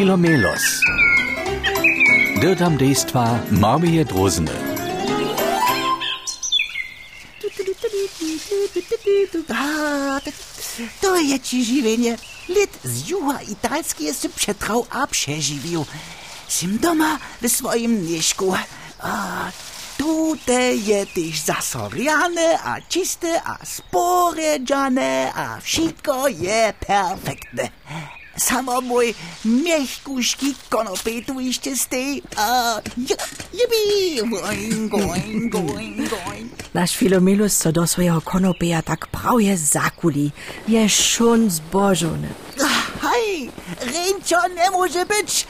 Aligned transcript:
Filomelos. 0.00 0.80
Dirtam 2.40 2.76
dejstva 2.80 3.36
Marmije 3.52 4.04
Drozene. 4.04 4.56
To 11.00 11.16
je 11.20 11.36
ci 11.40 11.64
žiwienie. 11.64 12.16
Lid 12.48 12.72
z 12.84 13.08
juha 13.12 13.42
italski 13.42 14.04
jest 14.04 14.28
przetrał 14.36 14.86
a 14.90 15.06
przeżywił. 15.06 15.84
Sim 16.48 16.78
doma 16.78 17.18
w 17.42 17.48
swoim 17.48 18.06
nieśku. 18.06 18.54
A 19.04 19.50
tutaj 19.98 20.84
je 20.84 21.06
też 21.06 21.40
zasoriane, 21.40 22.58
a 22.64 22.80
czyste, 22.88 23.42
a 23.44 23.58
sporedzane, 23.64 25.32
a 25.34 25.60
wszystko 25.60 26.28
je 26.28 26.72
perfektne. 26.86 27.68
Samo 28.44 28.80
mój 28.80 29.14
miechkuśki 29.44 30.54
konopy 30.68 31.22
tu 31.26 31.40
jeszcze 31.40 31.76
stej. 31.76 32.22
A 32.36 32.74
jibi, 33.52 34.30
going, 34.30 34.90
going, 34.90 35.52
going, 35.52 36.08
going. 36.10 36.52
Nasz 36.74 36.96
Filomelus 36.96 37.56
co 37.56 37.72
do 37.72 37.86
swojego 37.86 38.20
konopeja 38.20 38.82
tak 38.82 39.06
prawie 39.06 39.56
zakuli. 39.58 40.30
Je 40.68 40.88
schon 40.88 41.50
zbożony. 41.50 42.28
Hej, 43.02 43.50
Ręcio 43.80 44.48
nie 44.48 44.70
może 44.70 45.06
być. 45.06 45.46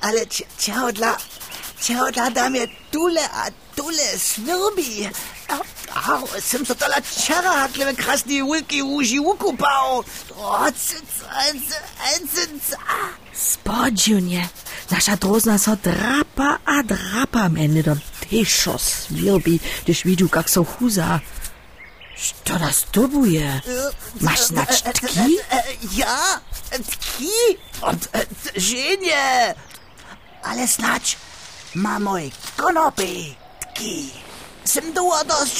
Ale 0.00 0.20
cia- 0.26 0.46
ciaodla, 0.58 1.16
ciaodla 1.82 2.30
da 2.30 2.50
mnie 2.50 2.66
tule 2.90 3.30
a 3.30 3.46
tule 3.76 4.18
swirbi. 4.18 5.08
Au, 5.94 6.26
so 6.40 6.74
tola 6.74 7.00
čara 7.00 7.50
hakle 7.50 7.94
krasni 7.94 8.42
ulki 8.42 8.82
uži 8.82 9.18
ukupał. 9.18 10.04
O, 10.36 10.70
cyc, 10.72 11.10
cyc, 11.50 12.30
cyc, 12.34 12.76
Spodźunie. 13.32 14.48
Nasza 14.90 15.16
drozna 15.16 15.58
so 15.58 15.76
drapa 15.76 16.58
a 16.64 16.82
drapa 16.82 17.40
am 17.40 17.56
Ende 17.56 17.82
do 17.82 17.96
teszo 18.30 18.78
swirbi, 18.78 19.60
gdyż 19.82 20.04
widził, 20.04 20.28
jak 20.36 20.50
so 20.50 20.64
huza. 20.64 21.20
Co 22.44 22.58
das 22.58 22.84
tobuje? 22.92 23.60
Masz 24.20 24.40
znać 24.40 24.82
tki? 24.82 25.38
Ja, 25.96 26.40
tki, 26.90 27.30
und 27.82 28.08
e, 28.14 28.26
żenie. 28.60 29.54
Ale 30.42 30.68
snacz, 30.68 31.16
ma 31.74 31.98
moj 31.98 32.32
konopy, 32.56 33.34
tki. 33.60 34.10
Sem 34.64 34.84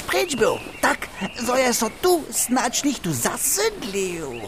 precz 0.07 0.37
był, 0.37 0.59
tak, 0.81 1.09
so 1.47 1.57
je 1.57 1.75
so 1.75 1.91
tu 2.03 2.23
snacz 2.31 2.85
nicht 2.85 3.03
tu 3.03 3.13
zasydlił. 3.13 4.41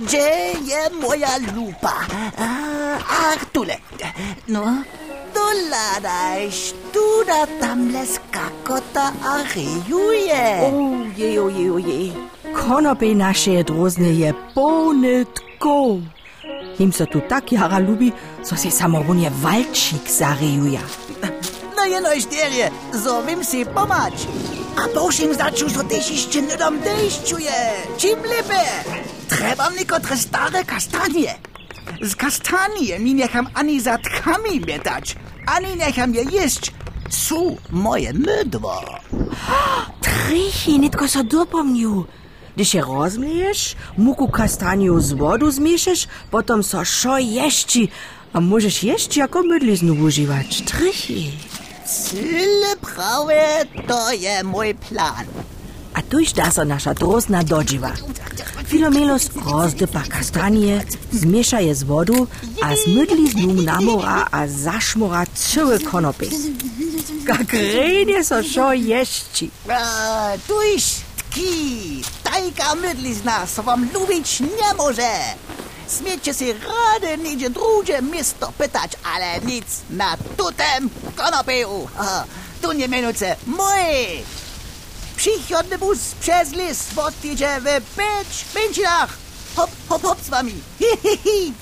Gdzie 0.00 0.52
je 0.64 0.90
moja 1.00 1.38
lupa? 1.54 1.94
A, 3.08 3.36
tule. 3.52 3.76
No, 4.48 4.64
doladajś, 5.34 6.72
tu 6.92 7.24
da 7.26 7.46
tam 7.60 7.92
les 7.92 8.20
kakota 8.30 9.12
a 9.24 9.42
rejuje. 9.54 10.60
Oje, 10.72 11.42
oje, 11.42 11.72
oje. 11.72 12.12
Konope 12.52 13.14
nasze 13.14 13.64
drozne 13.64 14.12
je 14.12 14.34
pone 14.54 15.24
tko. 15.24 15.98
Him 16.78 16.92
so 16.92 17.06
tu 17.06 17.20
tak 17.28 17.52
jara 17.52 17.78
lubi, 17.78 18.12
so 18.42 18.56
se 18.56 18.70
samorunie 18.70 19.30
walčik 19.30 20.10
zarejuja. 20.10 20.80
No 21.80 21.86
je 21.88 22.00
nojšterje, 22.00 22.66
zovem 22.92 23.40
si 23.40 23.64
pomać. 23.64 24.28
A 24.76 24.84
božím 24.92 25.32
začu, 25.32 25.64
so 25.72 25.80
tež 25.80 26.12
ešte 26.12 26.44
nedom 26.44 26.76
dešťuje. 26.76 27.56
Čím 27.96 28.20
lepe? 28.20 28.64
Trebam 29.32 29.72
niekotre 29.72 30.12
stare 30.12 30.60
kastanie. 30.68 31.40
Z 32.04 32.12
kastanie 32.20 33.00
mi 33.00 33.16
necham 33.16 33.48
ani 33.56 33.80
za 33.80 33.96
tkami 33.96 34.60
mietać, 34.60 35.16
ani 35.48 35.72
necham 35.80 36.12
je 36.12 36.20
jeść. 36.28 36.68
Sú 37.08 37.56
moje 37.72 38.12
mydło. 38.12 38.84
Trichy, 40.04 40.76
nitko 40.76 41.08
so 41.08 41.24
dopomniu. 41.24 42.04
Gdyż 42.60 42.76
je 42.76 42.80
rozmlejesz, 42.84 43.62
muku 43.96 44.28
kastaniu 44.28 45.00
z 45.00 45.16
wodu 45.16 45.48
zmieszysz, 45.48 46.12
potom 46.28 46.60
so 46.60 46.84
szo 46.84 47.16
jeszczy, 47.16 47.88
a 48.32 48.40
możesz 48.40 48.84
jeszcze 48.84 49.20
jako 49.20 49.42
mydliznu 49.42 49.96
używać. 50.04 50.62
Trichy. 50.62 51.49
Cyle 51.90 52.76
prawe, 52.76 53.64
to 53.88 54.12
je 54.12 54.44
mój 54.44 54.74
plan. 54.74 55.26
A 55.94 56.02
tuż 56.02 56.32
da 56.32 56.50
so 56.50 56.64
nasza 56.64 56.94
drozna 56.94 57.44
dodziwa. 57.44 57.92
Filomelos 58.66 59.30
rozdypa 59.46 60.02
kastanie, 60.08 60.84
zmiesza 61.12 61.60
je 61.60 61.74
z 61.74 61.82
wodu, 61.82 62.26
a 62.62 62.76
z 62.76 62.86
mydliznu 62.86 63.62
namora 63.62 64.26
a 64.30 64.46
zaszmora 64.46 65.26
całe 65.34 65.78
konopy. 65.78 66.28
Jak 67.28 67.52
rejnie 67.52 68.24
so 68.24 68.72
jeszczy. 68.72 69.48
A, 69.68 70.32
tuż 70.48 70.82
tki, 71.30 72.02
tajka 72.22 72.74
mydlizna, 72.74 73.46
so 73.46 73.62
wam 73.62 73.88
lubić 73.94 74.40
nie 74.40 74.74
może. 74.78 75.10
Smiecie 75.98 76.34
się 76.34 76.44
rady 76.52 77.22
nigdzie 77.22 77.50
drugie 77.50 78.02
miasto 78.02 78.52
pytać, 78.58 78.92
ale 79.14 79.40
nic 79.40 79.64
na 79.90 80.16
tutem 80.36 80.90
konopiju. 81.16 81.88
A, 81.98 82.24
Tu 82.62 82.72
nie 82.72 82.88
minuce 82.88 83.36
mój. 83.46 84.22
Przychodny 85.16 85.78
bus 85.78 85.98
przez 86.20 86.52
lis 86.52 86.98
odjedzie 86.98 87.60
w 87.60 87.96
pięć 87.96 88.44
pięcinach. 88.54 89.18
Hop, 89.56 89.70
hop, 89.88 90.02
hop 90.02 90.18
z 90.22 90.28
wami. 90.28 90.54
Hi, 90.78 90.84
hi, 91.02 91.18
hi. 91.24 91.52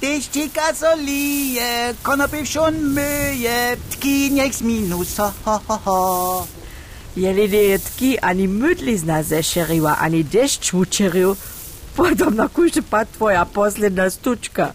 Tyścika 0.00 0.74
solije, 0.74 1.94
konopy 2.02 2.44
wsiąn 2.44 2.74
myje, 2.80 3.76
tki 3.90 4.30
niech 4.30 4.54
z 4.54 4.62
minus, 4.62 5.16
ho, 5.16 5.32
ho, 5.44 5.60
ho, 5.68 5.78
ho. 5.84 6.46
Jeli 7.16 7.68
je 7.68 7.78
tki 7.78 8.18
ani 8.18 8.48
mydlizna 8.48 9.22
zešeriła, 9.22 9.98
ani 9.98 10.24
deszcz 10.24 10.74
učeril, 10.74 11.36
podobno 11.96 12.48
kuži 12.48 12.82
pa 12.90 13.04
tvoja 13.04 13.44
posljedna 13.44 14.10
stučka. 14.10 14.72